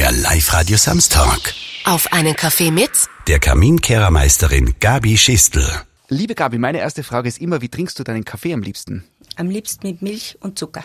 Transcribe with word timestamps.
Der 0.00 0.12
Live-Radio 0.12 0.78
Samstag. 0.78 1.52
Auf 1.84 2.10
einen 2.10 2.34
Kaffee 2.34 2.70
mit 2.70 2.90
Der 3.28 3.38
Kaminkehrermeisterin 3.38 4.76
Gabi 4.80 5.18
Schistel. 5.18 5.70
Liebe 6.08 6.34
Gabi, 6.34 6.56
meine 6.56 6.78
erste 6.78 7.02
Frage 7.02 7.28
ist 7.28 7.38
immer, 7.38 7.60
wie 7.60 7.68
trinkst 7.68 7.98
du 7.98 8.02
deinen 8.02 8.24
Kaffee 8.24 8.54
am 8.54 8.62
liebsten? 8.62 9.04
Am 9.36 9.48
liebsten 9.48 9.86
mit 9.86 10.02
Milch 10.02 10.36
und 10.40 10.58
Zucker. 10.58 10.84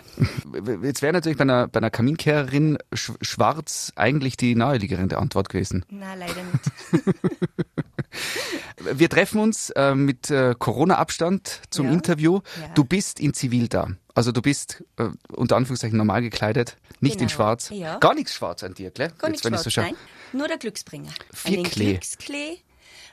Jetzt 0.83 1.01
wäre 1.01 1.11
natürlich 1.13 1.37
bei 1.37 1.41
einer, 1.43 1.67
bei 1.67 1.79
einer 1.79 1.89
Kaminkehrerin 1.89 2.77
sch 2.93 3.11
schwarz 3.21 3.91
eigentlich 3.95 4.37
die 4.37 4.55
naheliegerende 4.55 5.17
Antwort 5.17 5.49
gewesen. 5.49 5.85
Na, 5.89 6.13
leider 6.13 6.41
nicht. 6.43 7.15
Wir 8.99 9.09
treffen 9.09 9.39
uns 9.41 9.71
äh, 9.71 9.95
mit 9.95 10.29
äh, 10.31 10.53
Corona-Abstand 10.57 11.61
zum 11.69 11.87
Ja. 11.87 11.93
Interview. 11.93 12.39
Ja. 12.61 12.67
Du 12.75 12.83
bist 12.85 13.19
in 13.19 13.33
Zivil 13.33 13.67
da. 13.67 13.89
Also 14.13 14.31
du 14.31 14.41
bist 14.41 14.83
äh, 14.97 15.09
unter 15.33 15.57
Anführungszeichen 15.57 15.97
normal 15.97 16.21
gekleidet, 16.21 16.77
nicht 17.01 17.15
in 17.15 17.19
Genau. 17.27 17.31
schwarz. 17.31 17.69
Ja. 17.73 17.97
Gar 17.97 18.13
nichts 18.13 18.33
schwarz 18.35 18.63
an 18.63 18.73
dir, 18.73 18.91
gell? 18.91 19.09
Gar 19.17 19.29
Jetzt, 19.31 19.43
nicht 19.43 19.45
wenn 19.45 19.53
ich 19.53 19.61
schwarz, 19.61 19.73
so 19.75 19.81
nein. 19.81 19.95
Nur 20.33 20.47
der 20.47 20.57
Glücksbringer. 20.57 21.11
Viel 21.33 21.55
einen 21.59 21.63
Klee. 21.65 21.91
Glücksklee 21.91 22.57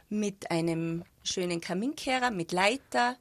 mit 0.08 0.50
einem 0.50 1.02
schönen 1.24 1.60
Kaminkehrer 1.60 2.30
mit 2.30 2.52
Leiter 2.52 3.16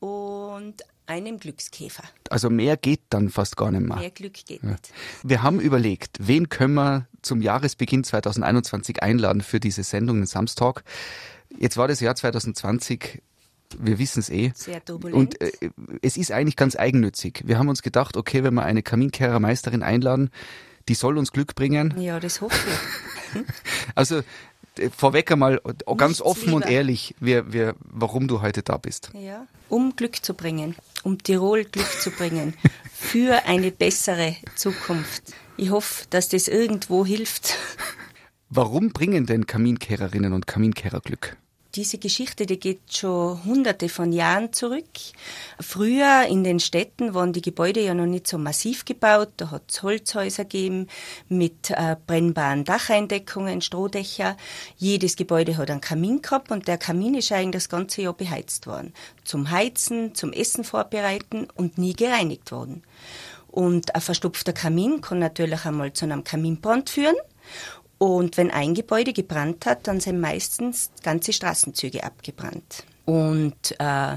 und 0.00 0.82
einem 1.06 1.38
Glückskäfer. 1.38 2.04
Also 2.30 2.50
mehr 2.50 2.76
geht 2.76 3.00
dann 3.10 3.30
fast 3.30 3.56
gar 3.56 3.70
nicht 3.70 3.86
mehr. 3.86 3.98
Mehr 3.98 4.10
Glück 4.10 4.34
geht 4.34 4.62
nicht. 4.62 4.92
Wir 5.22 5.42
haben 5.42 5.60
überlegt, 5.60 6.18
wen 6.20 6.48
können 6.48 6.74
wir 6.74 7.06
zum 7.22 7.42
Jahresbeginn 7.42 8.04
2021 8.04 9.02
einladen 9.02 9.42
für 9.42 9.60
diese 9.60 9.82
Sendung, 9.82 10.16
den 10.16 10.26
Samstag. 10.26 10.84
Jetzt 11.58 11.76
war 11.76 11.88
das 11.88 12.00
Jahr 12.00 12.14
2020, 12.14 13.22
wir 13.78 13.98
wissen 13.98 14.20
es 14.20 14.30
eh. 14.30 14.52
Sehr 14.54 14.84
turbulent. 14.84 15.16
Und 15.16 15.40
äh, 15.40 15.70
es 16.02 16.16
ist 16.16 16.32
eigentlich 16.32 16.56
ganz 16.56 16.76
eigennützig. 16.76 17.42
Wir 17.44 17.58
haben 17.58 17.68
uns 17.68 17.82
gedacht, 17.82 18.16
okay, 18.16 18.44
wenn 18.44 18.54
wir 18.54 18.64
eine 18.64 18.82
Kaminkehrermeisterin 18.82 19.82
einladen, 19.82 20.30
die 20.88 20.94
soll 20.94 21.18
uns 21.18 21.32
Glück 21.32 21.54
bringen. 21.54 21.94
Ja, 22.00 22.20
das 22.20 22.40
hoffe 22.40 22.56
ich. 22.68 22.76
Also 23.94 24.20
vorweg 24.96 25.30
einmal 25.30 25.60
äh, 25.64 25.94
ganz 25.96 26.18
Nichts 26.18 26.22
offen 26.22 26.54
und 26.54 26.62
lieber. 26.62 26.72
ehrlich, 26.72 27.14
wir, 27.20 27.52
wir, 27.52 27.74
warum 27.80 28.28
du 28.28 28.42
heute 28.42 28.62
da 28.62 28.76
bist. 28.76 29.10
Ja. 29.14 29.46
Um 29.68 29.96
Glück 29.96 30.24
zu 30.24 30.34
bringen, 30.34 30.76
um 31.02 31.22
Tirol 31.22 31.64
Glück 31.64 31.90
zu 32.00 32.10
bringen, 32.10 32.54
für 32.92 33.44
eine 33.46 33.70
bessere 33.70 34.36
Zukunft. 34.56 35.34
Ich 35.56 35.70
hoffe, 35.70 36.06
dass 36.10 36.28
das 36.28 36.48
irgendwo 36.48 37.04
hilft. 37.04 37.56
Warum 38.48 38.90
bringen 38.90 39.26
denn 39.26 39.46
Kaminkehrerinnen 39.46 40.32
und 40.32 40.46
Kaminkehrer 40.46 41.00
Glück? 41.00 41.36
Diese 41.74 41.96
Geschichte, 41.96 42.44
die 42.44 42.60
geht 42.60 42.80
schon 42.92 43.42
hunderte 43.46 43.88
von 43.88 44.12
Jahren 44.12 44.52
zurück. 44.52 44.90
Früher 45.58 46.26
in 46.28 46.44
den 46.44 46.60
Städten 46.60 47.14
waren 47.14 47.32
die 47.32 47.40
Gebäude 47.40 47.80
ja 47.80 47.94
noch 47.94 48.04
nicht 48.04 48.26
so 48.26 48.36
massiv 48.36 48.84
gebaut. 48.84 49.30
Da 49.38 49.50
hat 49.50 49.62
es 49.70 49.82
Holzhäuser 49.82 50.44
gegeben 50.44 50.88
mit 51.30 51.70
äh, 51.70 51.96
brennbaren 52.06 52.64
Dacheindeckungen, 52.64 53.62
Strohdächer. 53.62 54.36
Jedes 54.76 55.16
Gebäude 55.16 55.56
hat 55.56 55.70
einen 55.70 55.80
Kamin 55.80 56.20
gehabt 56.20 56.50
und 56.50 56.68
der 56.68 56.76
Kamin 56.76 57.14
ist 57.14 57.32
eigentlich 57.32 57.62
das 57.64 57.70
ganze 57.70 58.02
Jahr 58.02 58.12
beheizt 58.12 58.66
worden. 58.66 58.92
Zum 59.24 59.50
Heizen, 59.50 60.14
zum 60.14 60.34
Essen 60.34 60.64
vorbereiten 60.64 61.48
und 61.54 61.78
nie 61.78 61.94
gereinigt 61.94 62.52
worden. 62.52 62.82
Und 63.48 63.94
ein 63.94 64.00
verstopfter 64.02 64.52
Kamin 64.52 65.00
kann 65.00 65.20
natürlich 65.20 65.64
einmal 65.64 65.94
zu 65.94 66.04
einem 66.04 66.22
Kaminbrand 66.22 66.90
führen. 66.90 67.16
Und 68.02 68.36
wenn 68.36 68.50
ein 68.50 68.74
Gebäude 68.74 69.12
gebrannt 69.12 69.64
hat, 69.64 69.86
dann 69.86 70.00
sind 70.00 70.20
meistens 70.20 70.90
ganze 71.04 71.32
Straßenzüge 71.32 72.02
abgebrannt. 72.02 72.82
Und 73.04 73.76
äh, 73.78 74.16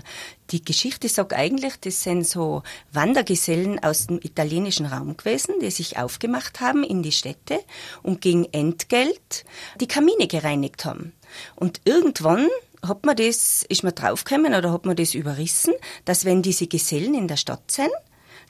die 0.49 0.65
Geschichte 0.65 1.07
sagt 1.07 1.33
eigentlich, 1.33 1.75
das 1.81 2.01
sind 2.01 2.25
so 2.25 2.63
Wandergesellen 2.93 3.77
aus 3.83 4.07
dem 4.07 4.17
italienischen 4.23 4.87
Raum 4.87 5.15
gewesen, 5.15 5.59
die 5.61 5.69
sich 5.69 5.99
aufgemacht 5.99 6.61
haben 6.61 6.83
in 6.83 7.03
die 7.03 7.11
Städte 7.11 7.59
und 8.01 8.21
gegen 8.21 8.45
Entgelt 8.45 9.45
die 9.79 9.87
Kamine 9.87 10.25
gereinigt 10.25 10.83
haben. 10.83 11.13
Und 11.55 11.81
irgendwann 11.85 12.47
hat 12.81 13.05
man 13.05 13.15
das, 13.15 13.67
ist 13.69 13.83
man 13.83 13.93
draufgekommen 13.93 14.55
oder 14.55 14.71
hat 14.71 14.87
man 14.87 14.95
das 14.95 15.13
überrissen, 15.13 15.75
dass 16.05 16.25
wenn 16.25 16.41
diese 16.41 16.65
Gesellen 16.65 17.13
in 17.13 17.27
der 17.27 17.37
Stadt 17.37 17.69
sind, 17.69 17.91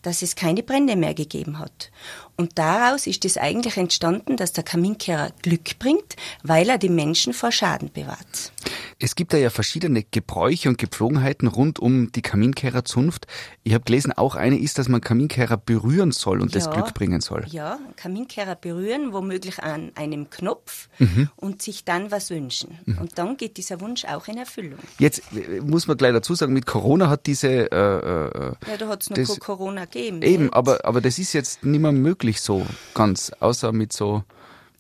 dass 0.06 0.22
es 0.22 0.36
keine 0.36 0.64
Brände 0.64 0.96
mehr 0.96 1.14
gegeben 1.14 1.60
hat. 1.60 1.92
Und 2.38 2.58
daraus 2.58 3.08
ist 3.08 3.24
es 3.26 3.38
eigentlich 3.38 3.78
entstanden, 3.78 4.36
dass 4.38 4.52
der 4.54 4.64
Kaminkehrer 4.64 5.32
Glück 5.42 5.80
bringt, 5.80 6.16
weil 6.44 6.70
er 6.70 6.78
die 6.78 6.90
Menschen 6.90 7.34
vor 7.34 7.52
Schaden 7.52 7.92
bewahrt. 7.94 8.52
Es 9.00 9.16
gibt 9.16 9.34
da 9.34 9.38
ja 9.38 9.50
verschiedene 9.50 10.04
Gebräuche 10.04 10.70
und 10.70 10.78
Gepflogenheiten 10.78 11.48
rund 11.48 11.80
um 11.80 12.12
die 12.14 12.22
Kaminkerrerzunft. 12.22 13.28
Ich 13.64 13.74
habe 13.74 13.84
gelesen, 13.84 14.12
auch 14.14 14.36
eine 14.36 14.58
ist, 14.58 14.78
dass 14.78 14.88
man 14.88 15.02
Kaminkehrer 15.02 15.58
berühren 15.58 16.12
soll 16.12 16.42
und 16.42 16.56
das 16.56 16.66
Ja. 16.66 16.72
Glück 16.72 16.94
bringen 16.94 17.22
soll. 17.22 17.46
Ja, 17.50 17.80
Kaminkehrer 17.98 18.56
berühren, 18.56 19.12
womöglich 19.14 19.62
an 19.64 19.92
einem 19.96 20.30
Knopf 20.30 20.88
Mhm. 21.00 21.30
und 21.36 21.62
sich 21.62 21.84
dann 21.84 22.12
was 22.12 22.30
wünschen. 22.30 22.80
Und 23.00 23.18
dann 23.18 23.38
geht 23.38 23.58
dieser 23.58 23.82
Wunsch 23.82 24.06
auch 24.06 24.28
in 24.28 24.38
Erfüllung. 24.38 24.80
Jetzt 25.00 25.22
äh, 25.36 25.60
muss 25.62 25.88
man 25.88 25.98
gleich 25.98 26.14
dazu 26.14 26.34
sagen, 26.36 26.54
mit 26.54 26.66
Corona 26.66 27.10
hat 27.10 27.26
diese 27.28 27.48
äh, 27.50 27.76
äh, 27.76 28.54
Ja, 28.70 28.78
da 28.80 28.88
hat 28.88 29.04
es 29.04 29.10
noch 29.10 29.18
Das- 29.18 29.40
Corona 29.40 29.86
gegeben. 29.86 30.22
eben, 30.22 30.54
aber 30.54 30.86
aber 30.86 31.02
das 31.02 31.20
ist 31.20 31.34
jetzt 31.34 31.64
nicht 31.64 31.80
mehr 31.82 31.92
möglich 31.92 32.25
so 32.34 32.66
ganz, 32.94 33.32
außer 33.40 33.72
mit 33.72 33.94
so 33.94 34.24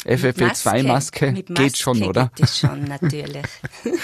FFP2-Maske 0.05 1.31
Mit 1.31 1.47
geht 1.47 1.57
Maske 1.57 1.77
schon, 1.77 2.03
oder? 2.03 2.31
Geht 2.35 2.45
es 2.45 2.59
schon, 2.59 2.83
natürlich. 2.83 3.45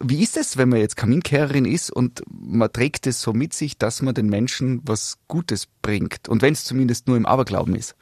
Wie 0.00 0.22
ist 0.22 0.36
es, 0.36 0.56
wenn 0.56 0.68
man 0.68 0.80
jetzt 0.80 0.96
Kaminkehrerin 0.96 1.64
ist 1.64 1.90
und 1.90 2.22
man 2.28 2.72
trägt 2.72 3.06
es 3.06 3.20
so 3.20 3.32
mit 3.32 3.52
sich, 3.52 3.78
dass 3.78 4.02
man 4.02 4.14
den 4.14 4.28
Menschen 4.28 4.80
was 4.84 5.18
Gutes 5.28 5.68
bringt 5.82 6.28
und 6.28 6.42
wenn 6.42 6.52
es 6.52 6.64
zumindest 6.64 7.06
nur 7.06 7.16
im 7.16 7.26
Aberglauben 7.26 7.74
ist? 7.74 7.94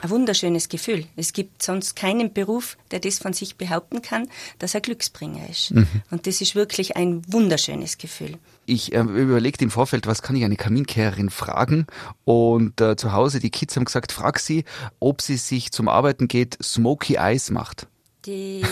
Ein 0.00 0.10
wunderschönes 0.10 0.68
Gefühl. 0.68 1.06
Es 1.16 1.32
gibt 1.32 1.62
sonst 1.62 1.96
keinen 1.96 2.32
Beruf, 2.32 2.76
der 2.90 3.00
das 3.00 3.18
von 3.18 3.32
sich 3.32 3.56
behaupten 3.56 4.02
kann, 4.02 4.28
dass 4.58 4.74
er 4.74 4.80
Glücksbringer 4.80 5.48
ist. 5.48 5.72
Mhm. 5.72 5.86
Und 6.10 6.26
das 6.26 6.40
ist 6.40 6.54
wirklich 6.54 6.96
ein 6.96 7.22
wunderschönes 7.26 7.98
Gefühl. 7.98 8.38
Ich 8.66 8.92
äh, 8.94 9.00
überlegte 9.00 9.64
im 9.64 9.70
Vorfeld, 9.70 10.06
was 10.06 10.22
kann 10.22 10.36
ich 10.36 10.44
eine 10.44 10.56
Kaminkehrerin 10.56 11.30
fragen? 11.30 11.86
Und 12.24 12.80
äh, 12.80 12.96
zu 12.96 13.12
Hause, 13.12 13.40
die 13.40 13.50
Kids 13.50 13.76
haben 13.76 13.86
gesagt, 13.86 14.12
frag 14.12 14.38
sie, 14.38 14.64
ob 15.00 15.22
sie 15.22 15.36
sich 15.36 15.72
zum 15.72 15.88
Arbeiten 15.88 16.28
geht, 16.28 16.58
Smoky 16.62 17.14
Eyes 17.14 17.50
macht. 17.50 17.88
Die, 18.26 18.64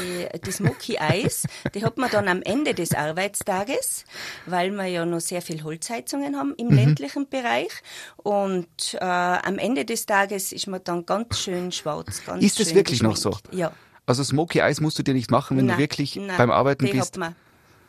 die 0.44 0.50
Smoky 0.50 0.96
Eyes, 0.96 1.44
die 1.74 1.84
hat 1.84 1.98
man 1.98 2.10
dann 2.10 2.26
am 2.28 2.42
Ende 2.42 2.74
des 2.74 2.92
Arbeitstages, 2.92 4.04
weil 4.44 4.72
wir 4.72 4.86
ja 4.86 5.06
noch 5.06 5.20
sehr 5.20 5.40
viel 5.40 5.62
Holzheizungen 5.62 6.36
haben 6.36 6.54
im 6.56 6.70
ländlichen 6.70 7.28
Bereich. 7.28 7.70
Und 8.16 8.66
äh, 8.94 9.04
am 9.04 9.58
Ende 9.58 9.84
des 9.84 10.04
Tages 10.06 10.52
ist 10.52 10.66
man 10.66 10.80
dann 10.82 11.06
ganz 11.06 11.38
schön 11.38 11.70
schwarz. 11.70 12.22
Ganz 12.26 12.42
Ist 12.42 12.58
es 12.60 12.68
schön 12.68 12.76
wirklich 12.76 13.02
noch 13.02 13.16
so? 13.16 13.30
geschminkt. 13.30 13.54
Ja. 13.54 13.72
Also 14.04 14.22
Smoky 14.24 14.60
Eyes 14.60 14.80
musst 14.80 14.98
du 14.98 15.02
dir 15.02 15.14
nicht 15.14 15.30
machen, 15.30 15.56
wenn 15.56 15.66
du 15.66 15.72
Nein, 15.72 15.80
wirklich 15.80 16.16
nein, 16.16 16.36
beim 16.36 16.50
Arbeiten 16.50 16.86
die 16.86 16.92
bist. 16.92 17.14
Hat 17.14 17.16
man, 17.16 17.36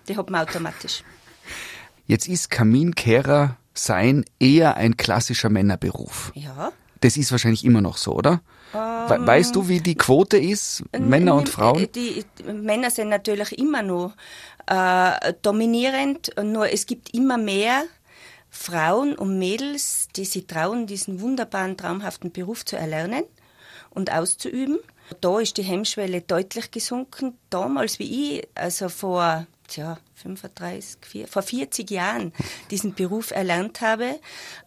die 0.08 0.18
hat 0.18 0.30
man 0.30 0.48
automatisch. 0.48 1.04
Jetzt 2.06 2.28
ist 2.28 2.50
Kaminkehrer 2.50 3.58
sein 3.74 4.26
eher 4.40 4.78
ein 4.78 4.98
klassischer 4.98 5.50
Männerberuf. 5.50 6.32
Ja. 6.36 6.72
Das 7.02 7.18
ist 7.18 7.32
wahrscheinlich 7.32 7.64
immer 7.64 7.82
noch 7.82 7.98
so, 7.98 8.14
oder? 8.14 8.42
We 8.74 9.28
weißt 9.28 9.56
du, 9.56 9.68
wie 9.68 9.80
die 9.80 9.96
Quote 9.96 10.38
ist, 10.38 10.84
Männer 10.98 11.36
und 11.36 11.48
Ähm, 11.48 11.54
Frauen? 11.54 11.88
Die, 11.94 12.26
die 12.38 12.44
Männer 12.44 12.92
sind 12.92 13.10
natürlich 13.10 13.58
immer 13.58 13.82
noch 13.82 14.14
äh, 14.68 15.34
dominierend, 15.42 16.32
nur 16.44 16.72
es 16.72 16.86
gibt 16.86 17.14
immer 17.14 17.38
mehr 17.38 17.84
Frauen 18.50 19.16
und 19.16 19.38
Mädels, 19.40 20.08
die 20.16 20.26
sich 20.26 20.48
trauen, 20.48 20.88
diesen 20.88 21.22
wunderbaren, 21.22 21.78
traumhaften 21.78 22.32
Beruf 22.32 22.66
zu 22.66 22.76
erlernen 22.76 23.24
und 23.90 24.12
auszuüben. 24.12 24.80
Da 25.22 25.40
ist 25.40 25.58
die 25.58 25.64
Hemmschwelle 25.64 26.22
deutlich 26.22 26.72
gesunken. 26.72 27.38
Damals 27.50 28.00
wie 28.00 28.40
ich, 28.40 28.48
also 28.56 28.90
vor 28.90 29.48
tja, 29.68 29.98
35, 30.16 30.98
vier, 31.02 31.28
vor 31.28 31.42
40 31.42 31.90
Jahren 31.92 32.34
diesen 32.72 32.94
Beruf 32.94 33.32
erlernt 33.32 33.82
habe, 33.82 34.20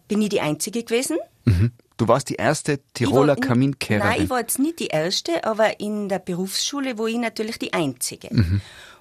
bin 0.07 0.21
ich 0.21 0.29
die 0.29 0.41
Einzige 0.41 0.83
gewesen. 0.83 1.17
Du 2.01 2.07
warst 2.07 2.29
die 2.29 2.35
erste 2.35 2.79
Tiroler 2.95 3.35
Ich 3.35 3.41
war 3.41 3.49
Kaminkehrerin. 3.49 4.09
Nein, 4.09 4.23
ich 4.23 4.29
war 4.31 4.39
jetzt 4.39 4.57
nicht 4.57 4.79
die 4.79 4.87
Erste, 4.87 5.43
aber 5.43 5.79
in 5.79 6.09
der 6.09 6.17
Berufsschule 6.17 6.97
war 6.97 7.05
ich 7.05 7.17
natürlich 7.17 7.59
die 7.59 7.73
Einzige. 7.73 8.29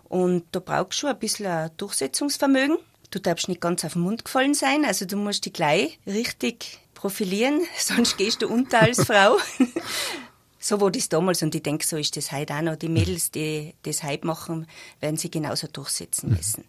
Und 0.04 0.44
da 0.52 0.60
brauchst 0.60 0.98
du 0.98 1.06
schon 1.06 1.10
ein 1.10 1.18
bisschen 1.18 1.46
ein 1.46 1.70
Durchsetzungsvermögen. 1.78 2.76
Du 3.10 3.18
darfst 3.18 3.48
nicht 3.48 3.62
ganz 3.62 3.86
auf 3.86 3.94
den 3.94 4.02
Mund 4.02 4.26
gefallen 4.26 4.52
sein, 4.52 4.84
also 4.84 5.06
du 5.06 5.16
musst 5.16 5.46
dich 5.46 5.54
gleich 5.54 5.98
richtig 6.06 6.78
profilieren, 6.92 7.62
sonst 7.78 8.18
gehst 8.18 8.42
du 8.42 8.48
unter 8.48 8.82
als 8.82 9.02
Frau. 9.02 9.38
so 10.58 10.78
war 10.82 10.90
das 10.90 11.08
damals 11.08 11.42
und 11.42 11.54
ich 11.54 11.62
denke, 11.62 11.86
so 11.86 11.96
ist 11.96 12.18
das 12.18 12.32
heute 12.32 12.52
auch 12.54 12.60
noch. 12.60 12.76
Die 12.76 12.90
Mädels, 12.90 13.30
die 13.30 13.72
das 13.82 14.02
heute 14.02 14.26
machen, 14.26 14.66
werden 15.00 15.16
sie 15.16 15.30
genauso 15.30 15.68
durchsetzen 15.68 16.32
müssen. 16.36 16.64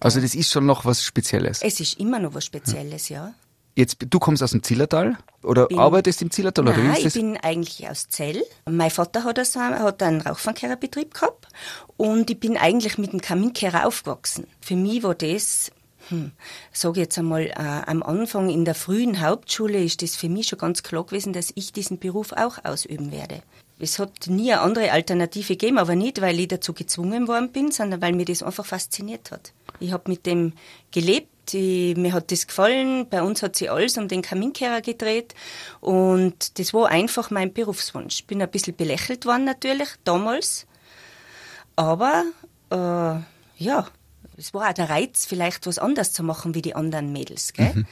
also 0.00 0.20
das 0.20 0.34
ist 0.34 0.50
schon 0.50 0.66
noch 0.66 0.84
was 0.84 1.04
Spezielles. 1.04 1.62
Es 1.62 1.78
ist 1.78 2.00
immer 2.00 2.18
noch 2.18 2.34
was 2.34 2.44
Spezielles, 2.44 3.08
ja. 3.08 3.34
Jetzt, 3.76 3.96
du 4.08 4.18
kommst 4.20 4.42
aus 4.42 4.52
dem 4.52 4.62
Zillertal 4.62 5.18
oder 5.42 5.66
Bin- 5.66 5.78
arbeitest 5.78 6.22
im 6.22 6.30
Zillertal 6.30 6.68
oder 6.68 6.76
wie 6.76 6.82
Nein, 6.86 6.96
ich 7.04 7.12
bin 7.14 7.36
eigentlich 7.38 7.88
aus 7.88 8.08
Zell. 8.08 8.44
Mein 8.70 8.90
Vater 8.90 9.24
hat, 9.24 9.38
also, 9.38 9.60
hat 9.60 10.02
einen 10.02 10.20
Rauchfangkehrerbetrieb 10.20 11.12
gehabt 11.12 11.48
und 11.96 12.30
ich 12.30 12.38
bin 12.38 12.56
eigentlich 12.56 12.98
mit 12.98 13.12
dem 13.12 13.20
Kaminkehrer 13.20 13.86
aufgewachsen. 13.86 14.46
Für 14.60 14.76
mich 14.76 15.02
war 15.02 15.14
das 15.14 15.72
Hm, 16.08 16.32
sage 16.72 17.00
jetzt 17.00 17.18
einmal, 17.18 17.46
äh, 17.46 17.52
am 17.56 18.02
Anfang 18.02 18.50
in 18.50 18.64
der 18.64 18.74
frühen 18.74 19.22
Hauptschule 19.22 19.82
ist 19.82 20.02
das 20.02 20.16
für 20.16 20.28
mich 20.28 20.48
schon 20.48 20.58
ganz 20.58 20.82
klar 20.82 21.04
gewesen, 21.04 21.32
dass 21.32 21.50
ich 21.54 21.72
diesen 21.72 21.98
Beruf 21.98 22.32
auch 22.32 22.62
ausüben 22.62 23.10
werde. 23.10 23.42
Es 23.78 23.98
hat 23.98 24.26
nie 24.28 24.52
eine 24.52 24.60
andere 24.60 24.92
Alternative 24.92 25.56
gegeben, 25.56 25.78
aber 25.78 25.96
nicht, 25.96 26.20
weil 26.20 26.38
ich 26.38 26.48
dazu 26.48 26.74
gezwungen 26.74 27.26
worden 27.26 27.50
bin, 27.50 27.72
sondern 27.72 28.02
weil 28.02 28.12
mir 28.12 28.24
das 28.26 28.42
einfach 28.42 28.66
fasziniert 28.66 29.30
hat. 29.30 29.52
Ich 29.80 29.92
habe 29.92 30.10
mit 30.10 30.26
dem 30.26 30.52
gelebt, 30.92 31.28
ich, 31.52 31.96
mir 31.96 32.12
hat 32.12 32.30
das 32.30 32.46
gefallen, 32.46 33.08
bei 33.08 33.22
uns 33.22 33.42
hat 33.42 33.56
sich 33.56 33.70
alles 33.70 33.98
um 33.98 34.08
den 34.08 34.22
Kaminkehrer 34.22 34.80
gedreht 34.80 35.34
und 35.80 36.58
das 36.58 36.72
war 36.72 36.88
einfach 36.88 37.30
mein 37.30 37.52
Berufswunsch. 37.52 38.20
Ich 38.20 38.26
bin 38.26 38.40
ein 38.40 38.50
bisschen 38.50 38.76
belächelt 38.76 39.26
worden 39.26 39.44
natürlich, 39.44 39.88
damals, 40.04 40.66
aber 41.76 42.24
äh, 42.70 42.76
ja, 43.62 43.86
es 44.36 44.54
war 44.54 44.68
auch 44.68 44.72
der 44.72 44.90
Reiz, 44.90 45.26
vielleicht 45.26 45.66
was 45.66 45.78
anderes 45.78 46.12
zu 46.12 46.22
machen 46.22 46.54
wie 46.54 46.62
die 46.62 46.74
anderen 46.74 47.12
Mädels, 47.12 47.52
gell? 47.52 47.72
Mhm. 47.74 47.86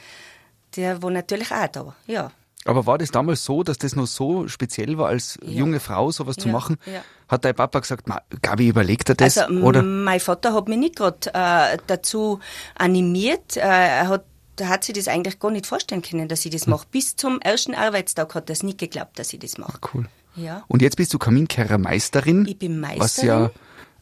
Der 0.75 1.01
war 1.01 1.11
natürlich 1.11 1.51
auch 1.51 1.67
da, 1.67 1.95
ja. 2.07 2.31
Aber 2.65 2.85
war 2.85 2.97
das 2.97 3.11
damals 3.11 3.43
so, 3.43 3.63
dass 3.63 3.77
das 3.77 3.95
noch 3.95 4.07
so 4.07 4.47
speziell 4.47 4.97
war, 4.97 5.09
als 5.09 5.37
ja. 5.43 5.51
junge 5.51 5.79
Frau 5.79 6.11
sowas 6.11 6.37
ja, 6.37 6.43
zu 6.43 6.49
machen? 6.49 6.77
Ja. 6.85 7.01
Hat 7.27 7.45
dein 7.45 7.55
Papa 7.55 7.79
gesagt, 7.79 8.05
Gabi, 8.41 8.67
überlegt 8.67 9.09
er 9.09 9.15
das? 9.15 9.37
Also, 9.37 9.53
oder? 9.61 9.81
mein 9.81 10.19
Vater 10.19 10.53
hat 10.53 10.67
mich 10.67 10.77
nicht 10.77 10.95
gerade 10.95 11.33
äh, 11.33 11.77
dazu 11.87 12.39
animiert. 12.75 13.57
Äh, 13.57 13.61
er 13.61 14.07
hat 14.07 14.25
da 14.55 14.67
hat 14.67 14.83
sie 14.83 14.93
das 14.93 15.07
eigentlich 15.07 15.39
gar 15.39 15.49
nicht 15.49 15.65
vorstellen 15.65 16.03
können, 16.03 16.27
dass 16.27 16.45
ich 16.45 16.51
das 16.51 16.67
mache. 16.67 16.85
Bis 16.91 17.15
zum 17.15 17.41
ersten 17.41 17.73
Arbeitstag 17.73 18.35
hat 18.35 18.51
er 18.51 18.53
es 18.53 18.61
nicht 18.61 18.77
geglaubt, 18.77 19.17
dass 19.17 19.33
ich 19.33 19.39
das 19.39 19.57
mache. 19.57 19.79
Ah, 19.81 19.89
cool. 19.93 20.07
Ja. 20.35 20.63
Und 20.67 20.83
jetzt 20.83 20.95
bist 20.95 21.11
du 21.11 21.17
Kaminkehrermeisterin. 21.17 22.45
Ich 22.47 22.59
bin 22.59 22.79
Meisterin. 22.79 23.01
Was 23.01 23.17
ja 23.17 23.51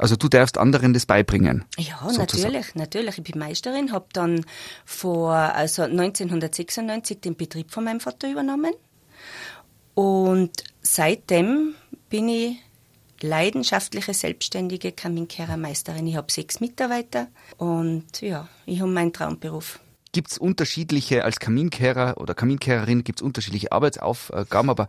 also 0.01 0.15
du 0.15 0.27
darfst 0.27 0.57
anderen 0.57 0.94
das 0.94 1.06
beibringen. 1.06 1.63
Ja, 1.77 2.00
sozusagen. 2.09 2.53
natürlich, 2.53 2.75
natürlich. 2.75 3.18
Ich 3.19 3.24
bin 3.24 3.39
Meisterin, 3.39 3.92
habe 3.92 4.07
dann 4.13 4.45
vor 4.83 5.33
also 5.33 5.83
1996 5.83 7.21
den 7.21 7.36
Betrieb 7.36 7.71
von 7.71 7.83
meinem 7.83 8.00
Vater 8.00 8.30
übernommen 8.30 8.74
und 9.94 10.51
seitdem 10.81 11.75
bin 12.09 12.30
ich 12.30 12.57
leidenschaftliche 13.21 14.15
selbstständige 14.15 14.92
Kaminkehrermeisterin. 14.92 16.07
Ich 16.07 16.15
habe 16.15 16.31
sechs 16.31 16.59
Mitarbeiter 16.59 17.27
und 17.57 18.21
ja, 18.21 18.47
ich 18.65 18.81
habe 18.81 18.89
meinen 18.89 19.13
Traumberuf. 19.13 19.80
Gibt 20.13 20.31
es 20.31 20.38
unterschiedliche, 20.39 21.24
als 21.24 21.39
Kaminkehrer 21.39 22.15
oder 22.18 22.33
Kaminkehrerin 22.33 23.04
gibt 23.04 23.19
es 23.19 23.24
unterschiedliche 23.24 23.71
Arbeitsaufgaben, 23.71 24.69
aber 24.69 24.88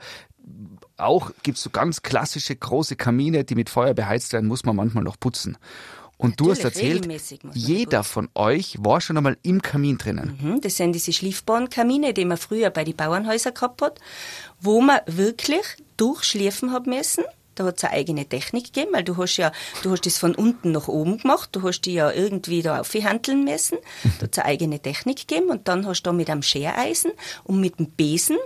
auch 1.02 1.30
gibt 1.42 1.58
es 1.58 1.64
so 1.64 1.70
ganz 1.70 2.02
klassische 2.02 2.56
große 2.56 2.96
Kamine, 2.96 3.44
die 3.44 3.54
mit 3.54 3.70
Feuer 3.70 3.94
beheizt 3.94 4.32
werden, 4.32 4.48
muss 4.48 4.64
man 4.64 4.76
manchmal 4.76 5.04
noch 5.04 5.18
putzen. 5.18 5.58
Und 6.22 6.38
du 6.38 6.52
hast 6.52 6.62
erzählt, 6.62 7.08
jeder 7.52 8.04
von 8.04 8.28
euch 8.34 8.76
war 8.78 9.00
schon 9.00 9.16
einmal 9.16 9.36
im 9.42 9.60
Kamin 9.60 9.98
drinnen. 9.98 10.38
Mhm, 10.40 10.60
das 10.60 10.76
sind 10.76 10.92
diese 10.92 11.12
Schliefbahnkamine, 11.12 12.14
die 12.14 12.24
man 12.24 12.36
früher 12.36 12.70
bei 12.70 12.84
den 12.84 12.94
Bauernhäusern 12.94 13.54
gehabt 13.54 13.82
hat, 13.82 13.98
wo 14.60 14.80
man 14.80 15.00
wirklich 15.06 15.64
durchschliffen 15.96 16.70
hat 16.70 16.86
müssen 16.86 17.24
da 17.54 17.64
hat 17.64 17.78
es 17.78 17.84
eine 17.84 17.94
eigene 17.94 18.26
Technik 18.26 18.72
gegeben, 18.72 18.92
weil 18.92 19.04
du 19.04 19.16
hast 19.16 19.36
ja, 19.36 19.52
du 19.82 19.92
hast 19.92 20.06
das 20.06 20.18
von 20.18 20.34
unten 20.34 20.72
nach 20.72 20.88
oben 20.88 21.18
gemacht, 21.18 21.50
du 21.52 21.62
hast 21.62 21.82
die 21.82 21.94
ja 21.94 22.10
irgendwie 22.10 22.62
da 22.62 22.80
aufhandeln 22.80 23.44
müssen. 23.44 23.78
Da 24.02 24.24
hat 24.24 24.32
es 24.32 24.38
eine 24.38 24.46
eigene 24.46 24.80
Technik 24.80 25.26
gegeben 25.26 25.50
und 25.50 25.68
dann 25.68 25.86
hast 25.86 26.02
du 26.02 26.10
da 26.10 26.12
mit 26.12 26.30
einem 26.30 26.42
Schereisen 26.42 27.12
und 27.44 27.60
mit 27.60 27.78
dem 27.78 27.90
Besen 27.90 28.36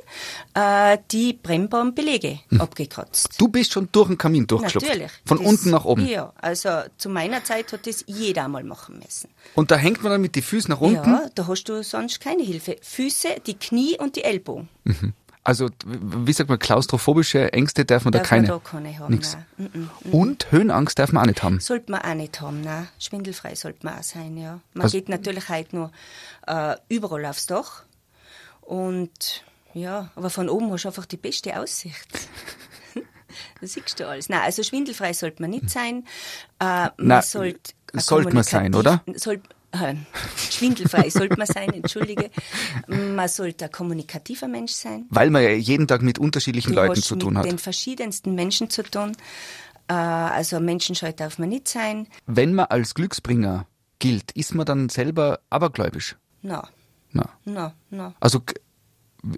äh, 0.54 0.98
die 1.10 1.32
brennbaren 1.32 1.94
Belege 1.94 2.40
hm. 2.48 2.60
abgekratzt. 2.60 3.34
Du 3.38 3.48
bist 3.48 3.72
schon 3.72 3.88
durch 3.92 4.08
den 4.08 4.18
Kamin 4.18 4.46
durchgeschlupft? 4.46 4.88
Natürlich. 4.88 5.12
Von 5.24 5.38
das, 5.38 5.46
unten 5.46 5.70
nach 5.70 5.84
oben? 5.84 6.06
Ja, 6.06 6.32
also 6.36 6.70
zu 6.98 7.08
meiner 7.08 7.44
Zeit 7.44 7.72
hat 7.72 7.86
das 7.86 8.04
jeder 8.06 8.44
einmal 8.44 8.64
machen 8.64 8.98
müssen. 8.98 9.30
Und 9.54 9.70
da 9.70 9.76
hängt 9.76 10.02
man 10.02 10.12
dann 10.12 10.20
mit 10.20 10.34
den 10.34 10.42
Füßen 10.42 10.70
nach 10.70 10.80
unten? 10.80 11.10
Ja, 11.10 11.28
da 11.34 11.46
hast 11.46 11.64
du 11.64 11.82
sonst 11.82 12.20
keine 12.20 12.42
Hilfe. 12.42 12.76
Füße, 12.82 13.28
die 13.46 13.54
Knie 13.54 13.98
und 13.98 14.16
die 14.16 14.24
Ellbogen. 14.24 14.68
Mhm. 14.84 15.12
Also, 15.46 15.68
wie 15.84 16.32
sagt 16.32 16.48
man, 16.48 16.58
klaustrophobische 16.58 17.52
Ängste 17.52 17.84
darf 17.84 18.04
man 18.04 18.10
darf 18.10 18.22
da 18.22 18.28
keine? 18.28 18.48
Man 18.48 18.60
da 18.64 18.68
keine 18.68 18.98
haben, 18.98 19.14
nix. 19.14 19.36
Nein. 19.56 19.70
Mm 19.72 20.08
-mm. 20.08 20.10
Und 20.10 20.50
Höhenangst 20.50 20.98
darf 20.98 21.12
man 21.12 21.22
auch 21.22 21.26
nicht 21.28 21.44
haben? 21.44 21.60
Sollte 21.60 21.92
man 21.92 22.00
auch 22.00 22.14
nicht 22.14 22.40
haben, 22.40 22.62
nein. 22.62 22.88
Schwindelfrei 22.98 23.54
sollte 23.54 23.86
man 23.86 24.00
auch 24.00 24.02
sein, 24.02 24.36
ja. 24.36 24.58
Man 24.74 24.82
also, 24.82 24.98
geht 24.98 25.08
natürlich 25.08 25.48
heute 25.48 25.76
nur 25.76 25.92
äh, 26.48 26.74
überall 26.88 27.26
aufs 27.26 27.46
Dach. 27.46 27.84
Und 28.60 29.44
ja, 29.72 30.10
aber 30.16 30.30
von 30.30 30.48
oben 30.48 30.72
hast 30.72 30.84
du 30.84 30.88
einfach 30.88 31.06
die 31.06 31.16
beste 31.16 31.56
Aussicht. 31.56 32.28
da 33.60 33.66
siehst 33.68 34.00
du 34.00 34.08
alles. 34.08 34.28
Nein, 34.28 34.40
also 34.40 34.64
schwindelfrei 34.64 35.12
sollte 35.12 35.42
man 35.42 35.52
nicht 35.52 35.70
sein. 35.70 36.08
Äh, 36.58 36.88
man 36.96 37.22
sollte 37.22 37.70
sollte 37.92 38.34
man 38.34 38.42
sein, 38.42 38.74
oder? 38.74 39.04
Soll, 39.78 39.96
schwindelfrei 40.36 41.10
sollte 41.10 41.36
man 41.36 41.46
sein, 41.46 41.72
entschuldige. 41.72 42.30
Man 42.88 43.28
sollte 43.28 43.66
ein 43.66 43.70
kommunikativer 43.72 44.48
Mensch 44.48 44.72
sein. 44.72 45.06
Weil 45.10 45.30
man 45.30 45.42
ja 45.42 45.50
jeden 45.50 45.86
Tag 45.86 46.02
mit 46.02 46.18
unterschiedlichen 46.18 46.72
du 46.72 46.76
Leuten 46.76 47.02
zu 47.02 47.16
tun 47.16 47.36
hat. 47.36 47.44
Mit 47.44 47.52
den 47.52 47.58
verschiedensten 47.58 48.34
Menschen 48.34 48.70
zu 48.70 48.82
tun. 48.82 49.12
Äh, 49.88 49.94
also 49.94 50.60
menschenscheu 50.60 51.12
darf 51.12 51.38
man 51.38 51.48
nicht 51.48 51.68
sein. 51.68 52.08
Wenn 52.26 52.54
man 52.54 52.66
als 52.66 52.94
Glücksbringer 52.94 53.66
gilt, 53.98 54.32
ist 54.32 54.54
man 54.54 54.66
dann 54.66 54.88
selber 54.88 55.40
abergläubisch? 55.50 56.16
Na. 56.42 56.68
Na. 57.12 57.30
Na, 57.44 57.74
na. 57.90 58.14
Also 58.20 58.42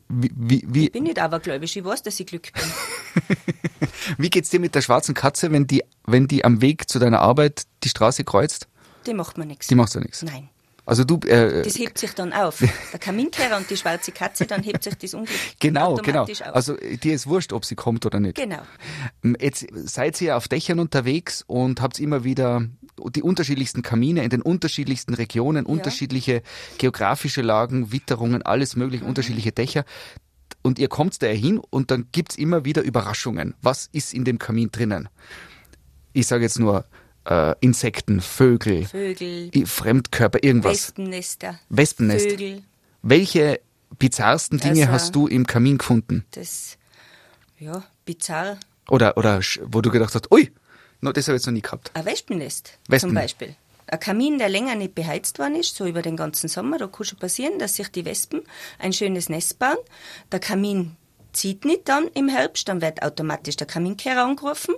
wie, 0.09 0.31
wie, 0.35 0.65
wie 0.69 0.85
ich 0.87 0.93
bin 0.93 1.05
nicht 1.05 1.19
abergläubisch, 1.19 1.77
ich 1.77 1.85
weiß, 1.85 2.03
dass 2.03 2.19
ich 2.21 2.27
Glück 2.27 2.53
bin. 2.53 3.37
wie 4.19 4.31
geht's 4.31 4.51
dir 4.51 4.61
mit 4.61 4.75
der 4.75 4.83
schwarzen 4.83 5.15
Katze, 5.15 5.51
wenn 5.53 5.67
die, 5.67 5.83
wenn 6.07 6.29
die 6.29 6.45
am 6.45 6.61
Weg 6.61 6.89
zu 6.89 6.99
deiner 6.99 7.21
Arbeit 7.21 7.63
die 7.85 7.89
Straße 7.89 8.25
kreuzt? 8.25 8.69
Die 9.09 9.15
macht 9.15 9.39
man 9.39 9.49
nichts. 9.49 9.67
Die 9.67 9.75
macht 9.75 9.95
ja 9.95 10.01
nichts. 10.01 10.23
Nein. 10.23 10.51
Also 10.85 11.05
du, 11.05 11.19
äh, 11.27 11.63
das 11.63 11.79
hebt 11.79 11.99
sich 11.99 12.13
dann 12.13 12.33
auf. 12.33 12.59
Der 12.93 12.99
Kaminkehrer 12.99 13.59
und 13.59 13.69
die 13.69 13.77
schwarze 13.77 14.11
Katze, 14.11 14.47
dann 14.47 14.63
hebt 14.63 14.83
sich 14.83 14.95
das 14.97 15.13
Unglück 15.13 15.37
genau, 15.61 15.97
genau. 15.97 16.23
auf. 16.23 16.31
Also 16.55 16.77
dir 16.77 17.13
ist 17.13 17.27
wurscht, 17.27 17.53
ob 17.53 17.67
sie 17.67 17.75
kommt 17.75 18.07
oder 18.07 18.21
nicht. 18.21 18.37
Genau. 18.37 18.63
Jetzt 19.39 19.67
seid 19.75 20.19
ihr 20.23 20.37
auf 20.37 20.49
Dächern 20.49 20.79
unterwegs 20.79 21.45
und 21.47 21.83
habt 21.83 22.01
immer 22.01 22.25
wieder 22.25 22.67
die 23.15 23.23
unterschiedlichsten 23.23 23.83
Kamine 23.83 24.25
in 24.25 24.31
den 24.31 24.41
unterschiedlichsten 24.41 25.13
Regionen, 25.13 25.67
ja. 25.67 25.71
unterschiedliche 25.73 26.43
geografische 26.79 27.43
Lagen, 27.43 27.93
Witterungen, 27.93 28.41
alles 28.41 28.75
mögliche, 28.75 29.05
mhm. 29.05 29.11
unterschiedliche 29.11 29.53
Dächer. 29.53 29.85
Und 30.63 30.79
ihr 30.79 30.89
kommt 30.89 31.23
da 31.23 31.27
hin 31.27 31.59
und 31.59 31.91
dann 31.91 32.09
gibt's 32.13 32.37
immer 32.37 32.65
wieder 32.65 32.81
Überraschungen. 32.81 33.55
Was 33.61 33.91
ist 33.93 34.15
in 34.15 34.25
dem 34.25 34.39
Kamin 34.39 34.71
drinnen? 34.71 35.11
Ich 36.15 36.27
sage 36.27 36.45
jetzt 36.45 36.59
nur 36.59 36.87
äh, 37.29 37.55
Insekten, 37.61 38.21
Vögel, 38.21 38.87
Vögel, 38.87 39.67
Fremdkörper, 39.67 40.43
irgendwas. 40.43 40.89
Wespennester. 40.89 41.59
Wespennest. 41.69 42.31
Vögel. 42.31 42.63
Welche 43.03 43.61
bizarrsten 43.99 44.59
Dinge 44.59 44.83
also, 44.83 44.93
hast 44.93 45.15
du 45.15 45.27
im 45.27 45.47
Kamin 45.47 45.79
gefunden? 45.79 46.25
Das, 46.33 46.79
ja, 47.59 47.85
bizarr. 48.05 48.59
Oder, 48.89 49.17
oder 49.17 49.41
wo 49.65 49.81
du 49.81 49.91
gedacht 49.91 50.15
hast, 50.15 50.33
ui, 50.33 50.51
no, 51.01 51.13
das 51.13 51.29
habe 51.29 51.37
ich 51.37 51.41
jetzt 51.41 51.47
noch 51.47 51.53
nie 51.53 51.63
gehabt. 51.63 51.91
Ein 51.95 52.07
Wespennest 52.07 52.79
Wespen. 52.89 53.11
zum 53.11 53.15
Beispiel. 53.15 53.55
Ein 53.87 54.01
Kamin, 54.01 54.39
der 54.39 54.49
länger 54.49 54.75
nicht 54.75 54.95
beheizt 54.95 55.39
worden 55.39 55.57
ist, 55.57 55.75
so 55.77 55.87
über 55.87 56.03
den 56.03 56.17
ganzen 56.17 56.49
Sommer, 56.49 56.79
da 56.79 56.87
kann 56.87 57.05
schon 57.05 57.19
passieren, 57.19 57.59
dass 57.59 57.77
sich 57.77 57.89
die 57.89 58.05
Wespen 58.05 58.43
ein 58.79 58.93
schönes 58.93 59.29
Nest 59.29 59.59
bauen. 59.59 59.79
Der 60.31 60.41
Kamin 60.41 60.97
zieht 61.33 61.65
nicht 61.65 61.89
dann 61.89 62.09
im 62.09 62.29
Herbst, 62.29 62.69
dann 62.69 62.83
wird 62.83 63.03
automatisch 63.03 63.57
der 63.57 63.67
Kaminkehrer 63.67 64.25
angerufen 64.25 64.75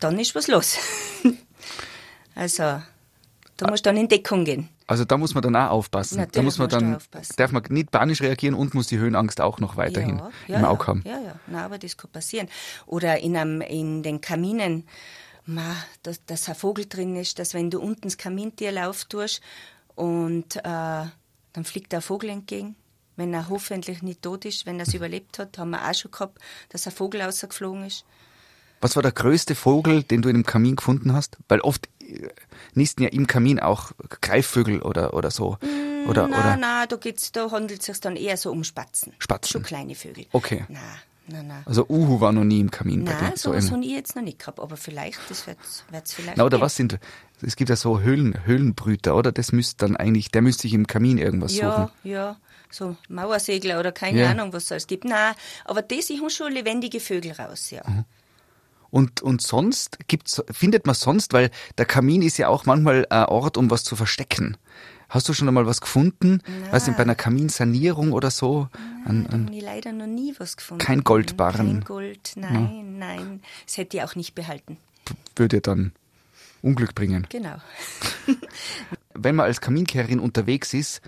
dann 0.00 0.18
ist 0.18 0.34
was 0.34 0.48
los. 0.48 0.76
also, 2.34 2.82
da 3.56 3.70
muss 3.70 3.82
dann 3.82 3.96
in 3.96 4.08
Deckung 4.08 4.44
gehen. 4.44 4.68
Also 4.86 5.04
da 5.04 5.16
muss 5.18 5.34
man 5.34 5.42
dann 5.42 5.54
auch 5.54 5.70
aufpassen. 5.70 6.16
Natürlich 6.16 6.34
da 6.34 6.42
muss 6.42 6.58
man 6.58 6.68
dann, 6.68 6.98
da 7.12 7.20
darf 7.36 7.52
man 7.52 7.62
nicht 7.68 7.92
panisch 7.92 8.22
reagieren 8.22 8.54
und 8.54 8.74
muss 8.74 8.88
die 8.88 8.98
Höhenangst 8.98 9.40
auch 9.40 9.60
noch 9.60 9.76
weiterhin 9.76 10.18
ja, 10.18 10.30
ja, 10.48 10.58
im 10.58 10.64
Auge 10.64 10.86
haben. 10.88 11.04
Ja, 11.06 11.20
ja, 11.20 11.38
Nein, 11.46 11.62
aber 11.62 11.78
das 11.78 11.96
kann 11.96 12.10
passieren. 12.10 12.48
Oder 12.86 13.20
in, 13.20 13.36
einem, 13.36 13.60
in 13.60 14.02
den 14.02 14.20
Kaminen, 14.20 14.88
ma, 15.46 15.76
dass, 16.02 16.24
dass 16.24 16.48
ein 16.48 16.56
Vogel 16.56 16.86
drin 16.86 17.14
ist, 17.14 17.38
dass 17.38 17.54
wenn 17.54 17.70
du 17.70 17.80
unten 17.80 18.02
das 18.02 18.18
Kamintier 18.18 18.72
lauf 18.72 19.04
tust 19.04 19.42
und 19.94 20.56
äh, 20.56 20.62
dann 20.64 21.64
fliegt 21.64 21.92
der 21.92 22.00
Vogel 22.00 22.30
entgegen. 22.30 22.74
Wenn 23.14 23.34
er 23.34 23.48
hoffentlich 23.48 24.02
nicht 24.02 24.22
tot 24.22 24.44
ist, 24.44 24.66
wenn 24.66 24.80
er 24.80 24.88
es 24.88 24.94
überlebt 24.94 25.38
hat, 25.38 25.58
haben 25.58 25.70
wir 25.70 25.88
auch 25.88 25.94
schon 25.94 26.10
gehabt, 26.10 26.38
dass 26.70 26.86
ein 26.86 26.92
Vogel 26.92 27.20
rausgeflogen 27.22 27.84
ist. 27.84 28.04
Was 28.80 28.96
war 28.96 29.02
der 29.02 29.12
größte 29.12 29.54
Vogel, 29.54 30.02
den 30.02 30.22
du 30.22 30.28
in 30.28 30.36
dem 30.36 30.46
Kamin 30.46 30.76
gefunden 30.76 31.12
hast? 31.12 31.36
Weil 31.48 31.60
oft 31.60 31.88
äh, 32.00 32.28
nisten 32.74 33.02
ja 33.02 33.10
im 33.10 33.26
Kamin 33.26 33.60
auch 33.60 33.92
Greifvögel 34.22 34.80
oder, 34.80 35.12
oder 35.14 35.30
so. 35.30 35.58
Mm, 35.60 36.08
oder, 36.08 36.28
na, 36.28 36.38
oder? 36.38 36.56
na, 36.56 36.86
da, 36.86 36.96
geht's, 36.96 37.30
da 37.32 37.50
handelt 37.50 37.80
es 37.80 37.86
sich 37.86 38.00
dann 38.00 38.16
eher 38.16 38.36
so 38.36 38.50
um 38.50 38.64
Spatzen. 38.64 39.12
Spatzen. 39.18 39.50
Schon 39.52 39.62
kleine 39.62 39.94
Vögel. 39.94 40.26
Okay. 40.32 40.64
Na, 40.68 40.80
na, 41.26 41.42
na. 41.42 41.62
Also 41.66 41.86
Uhu 41.88 42.20
war 42.20 42.32
noch 42.32 42.44
nie 42.44 42.60
im 42.60 42.70
Kamin 42.70 43.04
Nein, 43.04 43.16
bei 43.20 43.30
dir. 43.30 43.36
so 43.36 43.50
sowas 43.50 43.70
habe 43.70 43.84
ich 43.84 43.90
jetzt 43.90 44.16
noch 44.16 44.22
nicht 44.22 44.38
gehabt, 44.38 44.58
aber 44.58 44.76
vielleicht, 44.76 45.18
das 45.28 45.46
wird 45.46 45.58
es 45.62 46.12
vielleicht. 46.14 46.38
Na, 46.38 46.44
oder 46.44 46.56
geben. 46.56 46.64
was 46.64 46.76
sind, 46.76 46.98
es 47.42 47.56
gibt 47.56 47.68
ja 47.68 47.76
so 47.76 48.00
Höhlen, 48.00 48.46
Höhlenbrüter, 48.46 49.14
oder? 49.14 49.30
Das 49.30 49.52
müsste 49.52 49.86
dann 49.86 49.96
eigentlich, 49.96 50.30
der 50.30 50.40
müsste 50.42 50.62
sich 50.62 50.72
im 50.74 50.86
Kamin 50.86 51.18
irgendwas 51.18 51.54
ja, 51.56 51.70
suchen. 51.70 51.90
Ja, 52.04 52.10
ja. 52.12 52.36
So 52.70 52.96
Mauersegler 53.08 53.78
oder 53.80 53.92
keine 53.92 54.20
Ja. 54.20 54.30
Ahnung, 54.30 54.52
was 54.52 54.64
es 54.64 54.72
alles 54.72 54.86
gibt. 54.86 55.04
Nein, 55.04 55.34
aber 55.64 55.82
das, 55.82 56.08
ich 56.08 56.20
habe 56.20 56.30
schon 56.30 56.52
lebendige 56.52 57.00
Vögel 57.00 57.32
raus, 57.32 57.70
ja. 57.70 57.82
Mhm. 57.86 58.04
Und, 58.90 59.22
und 59.22 59.40
sonst 59.40 59.98
gibt's, 60.08 60.42
findet 60.50 60.86
man 60.86 60.94
sonst, 60.94 61.32
weil 61.32 61.50
der 61.78 61.86
Kamin 61.86 62.22
ist 62.22 62.38
ja 62.38 62.48
auch 62.48 62.66
manchmal 62.66 63.06
ein 63.08 63.24
Ort, 63.26 63.56
um 63.56 63.70
was 63.70 63.84
zu 63.84 63.96
verstecken. 63.96 64.56
Hast 65.08 65.28
du 65.28 65.32
schon 65.32 65.48
einmal 65.48 65.66
was 65.66 65.80
gefunden? 65.80 66.40
Nein. 66.46 66.72
Weißt 66.72 66.88
du, 66.88 66.92
bei 66.92 67.02
einer 67.02 67.16
Kaminsanierung 67.16 68.12
oder 68.12 68.30
so? 68.30 68.68
An, 69.04 69.24
Da 69.24 69.34
an, 69.34 69.52
ich 69.52 69.62
leider 69.62 69.92
noch 69.92 70.06
nie 70.06 70.34
was 70.38 70.56
gefunden. 70.56 70.84
Kein 70.84 71.02
Goldbarren. 71.02 71.66
Kein 71.66 71.84
Gold, 71.84 72.32
nein, 72.36 72.98
nein. 72.98 73.42
Das 73.66 73.76
hätte 73.76 73.96
ich 73.96 74.02
auch 74.04 74.14
nicht 74.14 74.34
behalten. 74.36 74.76
würde 75.34 75.60
dann 75.60 75.92
Unglück 76.62 76.94
bringen. 76.94 77.26
Genau. 77.28 77.56
Wenn 79.14 79.34
man 79.34 79.46
als 79.46 79.60
Kaminkehrerin 79.60 80.20
unterwegs 80.20 80.74
ist, 80.74 80.98
äh, 80.98 81.00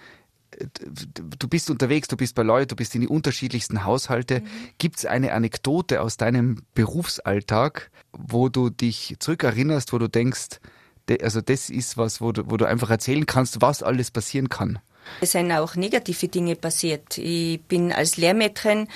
du 1.38 1.49
bist 1.49 1.71
unterwegs, 1.71 2.09
du 2.09 2.16
bist 2.16 2.35
bei 2.35 2.42
Leuten, 2.42 2.68
du 2.68 2.76
bist 2.76 2.94
in 2.94 3.00
die 3.00 3.09
unterschiedlichsten 3.09 3.85
Haushalte. 3.85 4.40
Mhm. 4.40 4.47
Gibt 4.78 4.99
es 4.99 5.06
eine 5.06 5.32
Anekdote 5.32 6.00
aus 6.00 6.16
deinem 6.16 6.62
Berufsalltag, 6.75 7.90
wo 8.12 8.49
du 8.49 8.71
dich 8.71 9.16
zurückerinnerst, 9.18 9.92
wo 9.92 9.99
du 9.99 10.09
denkst, 10.09 10.61
de- 11.09 11.23
also 11.23 11.40
das 11.40 11.71
ist 11.71 11.97
was, 11.97 12.21
wo 12.21 12.32
du, 12.32 12.50
wo 12.50 12.56
du 12.56 12.66
einfach 12.66 12.90
erzählen 12.90 13.26
kannst, 13.26 13.61
was 13.61 13.82
alles 13.82 14.11
passieren 14.11 14.49
kann? 14.49 14.78
Es 15.21 15.32
sind 15.32 15.50
auch 15.50 15.75
negative 15.75 16.28
Dinge 16.28 16.54
passiert. 16.54 17.18
Ich 17.18 17.61
bin 17.62 17.92
als 17.92 18.18
Lehrmädchen 18.18 18.87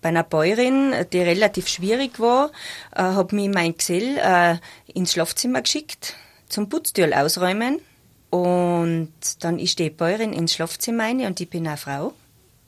bei 0.00 0.10
einer 0.10 0.22
Bäuerin, 0.22 0.94
die 1.12 1.18
relativ 1.18 1.66
schwierig 1.66 2.20
war, 2.20 2.52
äh, 2.94 3.02
habe 3.02 3.34
mich 3.34 3.48
mein 3.48 3.76
Gesell 3.76 4.18
äh, 4.18 4.58
ins 4.92 5.12
Schlafzimmer 5.12 5.62
geschickt 5.62 6.14
zum 6.48 6.68
Putztürl 6.68 7.12
ausräumen 7.12 7.80
und 8.30 9.12
dann 9.40 9.58
ist 9.58 9.78
die 9.78 9.90
Bäuerin 9.90 10.32
ins 10.32 10.54
Schlafzimmer 10.54 11.04
rein 11.04 11.20
und 11.20 11.40
ich 11.40 11.48
bin 11.48 11.66
eine 11.66 11.76
Frau. 11.76 12.12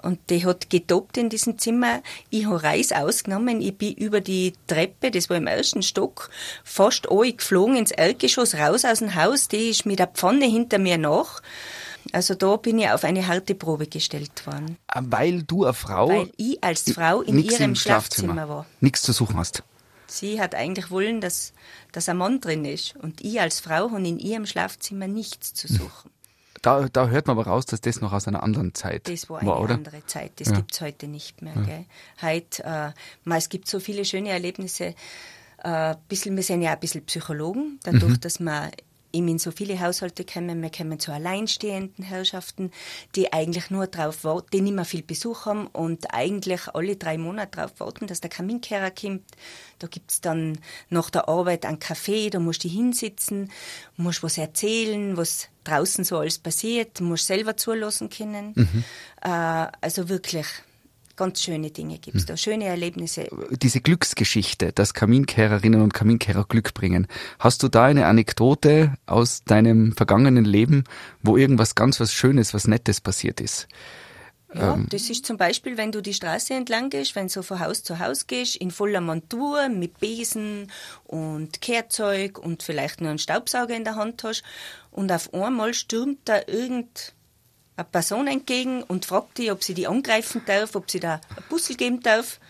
Und 0.03 0.19
die 0.31 0.47
hat 0.47 0.71
getobt 0.71 1.19
in 1.19 1.29
diesem 1.29 1.59
Zimmer. 1.59 2.01
Ich 2.31 2.47
habe 2.47 2.63
Reis 2.63 2.91
ausgenommen. 2.91 3.61
Ich 3.61 3.77
bin 3.77 3.93
über 3.93 4.23
die 4.23 4.55
Treppe, 4.67 5.11
das 5.11 5.29
war 5.29 5.37
im 5.37 5.47
ersten 5.47 5.83
Stock, 5.83 6.31
fast 6.65 7.07
geflogen 7.11 7.77
ins 7.77 7.91
Erdgeschoss, 7.91 8.55
raus 8.55 8.87
aus 8.87 9.01
dem 9.01 9.15
Haus. 9.15 9.49
Die 9.49 9.69
ist 9.69 9.85
mit 9.85 9.99
der 9.99 10.07
Pfanne 10.07 10.47
hinter 10.47 10.79
mir 10.79 10.97
nach. 10.97 11.43
Also 12.13 12.35
da 12.35 12.57
bin 12.57 12.79
ich 12.79 12.89
auf 12.89 13.05
eine 13.05 13.27
harte 13.27 13.55
Probe 13.55 13.87
gestellt 13.87 14.47
worden. 14.47 14.79
Äh, 14.89 15.03
Weil 15.05 15.43
du 15.43 15.65
eine 15.65 15.75
Frau 15.75 16.09
Weil 16.09 16.31
ich 16.39 16.65
als 16.65 16.91
Frau 16.91 17.21
in 17.21 17.39
ihrem 17.39 17.63
im 17.63 17.75
Schlafzimmer 17.77 18.49
war. 18.49 18.67
nichts 18.81 19.03
zu 19.03 19.13
suchen 19.13 19.37
hast. 19.37 19.63
Sie 20.11 20.41
hat 20.41 20.55
eigentlich 20.55 20.91
wollen, 20.91 21.21
dass, 21.21 21.53
dass 21.93 22.09
ein 22.09 22.17
Mann 22.17 22.41
drin 22.41 22.65
ist. 22.65 22.97
Und 22.97 23.21
ich 23.21 23.41
als 23.41 23.61
Frau 23.61 23.91
habe 23.91 24.07
in 24.07 24.19
ihrem 24.19 24.47
Schlafzimmer 24.47 25.07
nichts 25.07 25.55
zu 25.55 25.69
suchen. 25.69 26.11
Da, 26.63 26.89
da 26.93 27.09
hört 27.09 27.27
man 27.27 27.39
aber 27.39 27.49
raus, 27.49 27.65
dass 27.65 27.81
das 27.81 28.03
noch 28.03 28.13
aus 28.13 28.29
einer 28.29 28.43
anderen 28.43 28.75
Zeit 28.75 29.09
Das 29.09 29.31
war 29.31 29.41
eine 29.41 29.55
oder? 29.57 29.75
andere 29.75 30.05
Zeit. 30.07 30.33
Das 30.41 30.49
Ja. 30.49 30.57
gibt's 30.57 30.81
heute 30.83 31.07
nicht 31.09 31.41
mehr. 31.41 31.55
Gell? 31.55 31.85
Heute, 32.21 32.63
äh, 32.65 32.91
ma, 33.25 33.37
es 33.39 33.49
gibt 33.49 33.67
so 33.67 33.81
viele 33.81 34.05
schöne 34.05 34.29
Erlebnisse. 34.29 34.95
Äh, 35.63 35.95
bisschen, 36.09 36.37
wir 36.37 36.43
sind 36.43 36.61
ja 36.63 36.73
ein 36.73 36.81
bisschen 36.81 37.05
Psychologen, 37.07 37.79
dadurch, 37.83 38.13
Mhm. 38.13 38.21
dass 38.21 38.41
wir 38.41 38.71
eben 39.13 39.29
in 39.29 39.39
so 39.39 39.51
viele 39.51 39.81
Haushalte 39.81 40.25
kommen. 40.25 40.63
Wir 40.63 40.71
kommen 40.71 40.99
zu 40.99 41.13
alleinstehenden 41.13 42.05
Herrschaften, 42.05 42.71
die 43.15 43.33
eigentlich 43.33 43.71
nur 43.71 43.87
darauf 43.87 44.25
warten, 44.25 44.49
die 44.53 44.61
nicht 44.61 44.75
mehr 44.75 44.85
viel 44.85 45.03
Besuch 45.03 45.47
haben 45.47 45.67
und 45.69 46.13
eigentlich 46.13 46.69
alle 46.75 46.97
drei 46.97 47.19
Monate 47.19 47.57
darauf 47.57 47.81
warten, 47.81 48.07
dass 48.07 48.21
der 48.21 48.31
Kaminkehrer 48.31 48.91
kommt. 48.91 49.25
Da 49.79 49.87
gibt's 49.87 50.21
dann 50.21 50.59
nach 50.89 51.11
der 51.11 51.29
Arbeit 51.29 51.65
einen 51.65 51.79
Kaffee, 51.79 52.31
da 52.31 52.39
musst 52.39 52.65
du 52.65 52.69
hinsitzen, 52.69 53.51
musst 53.97 54.23
was 54.23 54.39
erzählen, 54.39 55.17
was 55.17 55.49
draußen 55.65 56.05
so 56.05 56.19
alles 56.19 56.39
passiert, 56.39 57.01
musst 57.01 57.27
selber 57.27 57.57
zulassen 57.57 58.11
können. 58.11 58.55
Äh, 59.23 59.67
also 59.81 60.09
wirklich 60.09 60.47
ganz 61.21 61.43
schöne 61.43 61.71
Dinge 61.71 61.99
gibt's 61.99 62.25
da, 62.25 62.35
schöne 62.35 62.65
Erlebnisse. 62.65 63.29
diese 63.61 63.83
Glücksgeschichte, 63.83 64.73
dass 64.73 64.95
Kaminkehrerinnen 64.95 65.83
und 65.83 65.93
Kaminkehrer 65.93 66.47
Glück 66.49 66.73
bringen. 66.73 67.09
Hast 67.39 67.63
du 67.63 67.69
da 67.69 67.85
eine 67.85 68.07
Anekdote 68.07 68.95
aus 69.05 69.45
deinem 69.45 69.93
vergangenen 69.93 70.47
Leben, 70.47 70.85
wo 71.23 71.37
irgendwas 71.37 71.75
ganz 71.75 72.01
was 72.01 72.15
Schönes, 72.15 72.55
was 72.55 72.67
Nettes 72.67 73.03
passiert 73.03 73.43
ist? 73.43 73.69
Ja, 74.55 74.75
Ähm. 74.75 74.87
das 74.89 75.11
ist 75.11 75.27
zum 75.27 75.37
Beispiel, 75.37 75.77
wenn 75.77 75.93
du 75.93 76.01
die 76.01 76.15
Straße 76.15 76.55
entlang 76.55 76.89
gehst, 76.89 77.15
wenn 77.15 77.29
du 77.29 77.43
von 77.43 77.61
Haus 77.61 77.83
zu 77.85 77.99
Haus 77.99 78.27
gehst, 78.27 78.57
in 78.57 78.71
voller 78.71 79.03
Montur, 79.03 79.69
mit 79.69 80.01
Besen 80.01 80.73
und 81.05 81.61
Kehrzeug 81.61 82.39
und 82.39 82.63
vielleicht 82.63 83.03
nur 83.03 83.11
einen 83.11 83.19
Staubsauger 83.19 83.77
in 83.77 83.85
der 83.85 83.97
Hand 83.97 84.25
hast 84.25 84.43
und 84.91 85.13
auf 85.13 85.35
einmal 85.35 85.75
stürmt 85.75 86.21
da 86.25 86.39
irgendeine 87.81 87.91
Person 87.91 88.27
entgegen 88.27 88.83
und 88.83 89.05
fragt 89.07 89.39
dich, 89.39 89.51
ob 89.51 89.63
sie 89.65 89.75
die 89.75 89.87
angreifen 89.87 90.43
darf, 90.47 90.75
ob 90.75 90.91
sie 90.91 91.01
da 91.01 91.15
ein 91.15 91.43
Bussel 91.49 91.77
geben 91.77 92.01
darf. 92.01 92.41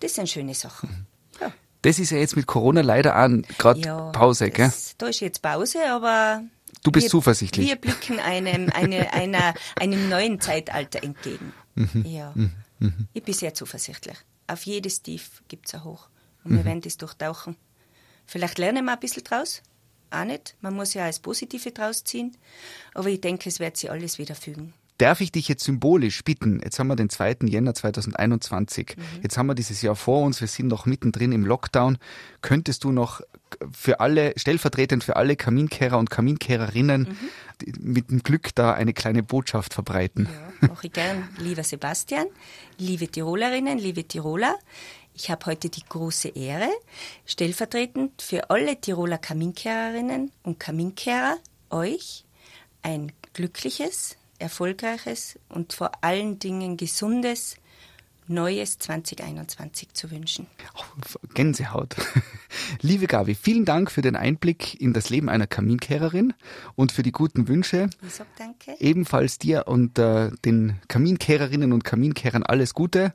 Das 0.00 0.14
sind 0.14 0.28
schöne 0.28 0.54
Sachen. 0.54 1.06
Ja, 1.40 1.52
Das 1.82 1.98
ist 1.98 2.10
ja 2.10 2.18
jetzt 2.18 2.36
mit 2.36 2.46
Corona 2.46 2.80
leider 2.82 3.16
auch 3.16 3.28
gerade 3.58 3.80
ja 3.80 4.10
Pause, 4.12 4.50
gell? 4.50 4.66
das, 4.66 4.94
Da 4.98 5.06
ist 5.08 5.20
jetzt 5.20 5.40
Pause, 5.42 5.78
aber 5.88 6.42
Du 6.82 6.90
bist 6.90 7.06
wir, 7.06 7.10
zuversichtlich. 7.10 7.66
Wir 7.68 7.76
blicken 7.76 8.18
einem, 8.20 8.70
eine, 8.74 9.12
einer, 9.14 9.54
einem 9.80 10.08
neuen 10.08 10.40
Zeitalter 10.40 11.02
entgegen. 11.02 11.52
Mhm. 11.76 12.04
Ja. 12.06 12.34
Ich 13.14 13.22
bin 13.22 13.34
sehr 13.34 13.54
zuversichtlich. 13.54 14.16
Auf 14.46 14.64
jedes 14.66 15.00
Tief 15.02 15.42
gibt 15.48 15.68
es 15.68 15.74
ein 15.74 15.84
Hoch. 15.84 16.08
Und 16.44 16.52
Mhm. 16.52 16.56
wir 16.58 16.64
werden 16.66 16.80
das 16.82 16.98
durchtauchen. 16.98 17.56
Vielleicht 18.26 18.58
lernen 18.58 18.84
wir 18.84 18.92
ein 18.92 19.00
bisschen 19.00 19.24
draus. 19.24 19.62
Auch 20.10 20.24
nicht. 20.24 20.56
Man 20.60 20.74
muss 20.74 20.94
ja 20.94 21.04
alles 21.04 21.18
Positive 21.20 21.70
draus 21.72 22.04
ziehen. 22.04 22.36
Aber 22.94 23.08
ich 23.08 23.20
denke, 23.20 23.48
es 23.48 23.60
wird 23.60 23.76
sich 23.76 23.90
alles 23.90 24.18
wieder 24.18 24.34
fügen. 24.34 24.72
Darf 24.98 25.20
ich 25.20 25.32
dich 25.32 25.48
jetzt 25.48 25.64
symbolisch 25.64 26.22
bitten? 26.22 26.60
Jetzt 26.62 26.78
haben 26.78 26.86
wir 26.86 26.94
den 26.94 27.10
2. 27.10 27.38
Jänner 27.46 27.74
2021. 27.74 28.94
Jetzt 29.24 29.36
haben 29.36 29.46
wir 29.46 29.56
dieses 29.56 29.82
Jahr 29.82 29.96
vor 29.96 30.22
uns. 30.22 30.40
Wir 30.40 30.46
sind 30.46 30.68
noch 30.68 30.86
mittendrin 30.86 31.32
im 31.32 31.44
Lockdown. 31.44 31.98
Könntest 32.42 32.84
du 32.84 32.92
noch 32.92 33.20
für 33.72 33.98
alle, 33.98 34.34
stellvertretend 34.36 35.02
für 35.02 35.16
alle 35.16 35.34
Kaminkehrer 35.34 35.98
und 35.98 36.10
Kaminkehrerinnen 36.10 37.16
die- 37.60 37.72
mit 37.80 38.10
dem 38.10 38.22
Glück 38.22 38.54
da 38.54 38.72
eine 38.72 38.92
kleine 38.92 39.24
Botschaft 39.24 39.74
verbreiten? 39.74 40.28
Ja, 40.62 40.68
mache 40.68 40.86
ich 40.86 40.92
gern. 40.92 41.28
Lieber 41.38 41.64
Sebastian, 41.64 42.26
liebe 42.78 43.08
Tirolerinnen, 43.08 43.78
liebe 43.78 44.06
Tiroler, 44.06 44.54
ich 45.14 45.30
habe 45.30 45.46
heute 45.46 45.70
die 45.70 45.84
große 45.88 46.28
Ehre, 46.28 46.68
stellvertretend 47.24 48.20
für 48.20 48.50
alle 48.50 48.80
Tiroler 48.80 49.18
Kaminkehrerinnen 49.18 50.32
und 50.42 50.58
Kaminkehrer 50.58 51.38
euch 51.70 52.24
ein 52.82 53.12
glückliches, 53.32 54.16
erfolgreiches 54.38 55.38
und 55.48 55.72
vor 55.72 55.92
allen 56.02 56.38
Dingen 56.38 56.76
gesundes 56.76 57.56
neues 58.26 58.78
2021 58.78 59.92
zu 59.92 60.10
wünschen. 60.10 60.46
Gänsehaut. 61.34 61.94
Liebe 62.80 63.06
Gabi, 63.06 63.34
vielen 63.34 63.64
Dank 63.64 63.90
für 63.90 64.02
den 64.02 64.16
Einblick 64.16 64.80
in 64.80 64.92
das 64.92 65.10
Leben 65.10 65.28
einer 65.28 65.46
Kaminkehrerin 65.46 66.32
und 66.74 66.92
für 66.92 67.02
die 67.02 67.12
guten 67.12 67.48
Wünsche. 67.48 67.90
Ich 68.06 68.14
sag 68.14 68.26
danke. 68.36 68.76
Ebenfalls 68.78 69.38
dir 69.38 69.68
und 69.68 69.98
äh, 69.98 70.30
den 70.44 70.80
Kaminkehrerinnen 70.88 71.72
und 71.72 71.84
Kaminkehrern 71.84 72.42
alles 72.42 72.72
Gute, 72.72 73.12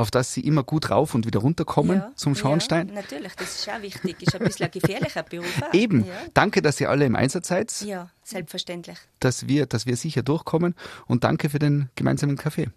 auf 0.00 0.10
dass 0.10 0.32
sie 0.34 0.40
immer 0.40 0.62
gut 0.64 0.90
rauf 0.90 1.14
und 1.14 1.26
wieder 1.26 1.38
runterkommen 1.40 1.98
Ja, 1.98 2.10
zum 2.16 2.34
Schornstein. 2.34 2.88
Ja, 2.88 2.94
natürlich, 2.94 3.32
das 3.36 3.60
ist 3.60 3.68
auch 3.68 3.80
wichtig. 3.82 4.22
Ist 4.22 4.34
ein 4.34 4.42
bisschen 4.44 4.66
ein 4.66 4.72
gefährlicher 4.72 5.22
Beruf. 5.22 5.46
auch. 5.62 5.72
Eben. 5.74 6.06
Ja. 6.06 6.12
Danke, 6.34 6.62
dass 6.62 6.80
ihr 6.80 6.88
alle 6.90 7.04
im 7.04 7.14
Einsatz 7.16 7.48
seid, 7.48 7.72
ja, 7.82 8.08
selbstverständlich. 8.24 8.96
dass 9.20 9.46
wir, 9.48 9.66
dass 9.66 9.86
wir 9.86 9.96
sicher 9.96 10.22
durchkommen 10.22 10.74
und 11.06 11.24
danke 11.24 11.50
für 11.50 11.58
den 11.58 11.90
gemeinsamen 11.94 12.36
Kaffee. 12.36 12.68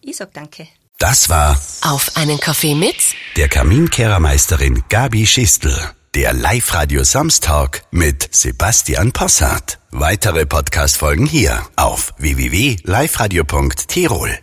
Ich 0.00 0.16
sag 0.16 0.32
danke. 0.34 0.66
Das 0.98 1.28
war 1.28 1.58
Auf 1.82 2.16
einen 2.16 2.38
Kaffee 2.38 2.74
mit 2.74 2.96
der 3.36 3.48
Kaminkehrermeisterin 3.48 4.84
Gabi 4.88 5.26
Schistel. 5.26 5.76
Der 6.14 6.32
Live-Radio 6.32 7.02
Samstag 7.02 7.82
mit 7.90 8.28
Sebastian 8.32 9.10
Possart. 9.12 9.80
Weitere 9.90 10.46
Podcast-Folgen 10.46 11.26
hier 11.26 11.66
auf 11.74 12.14
www.liveradio.tirol. 12.18 14.38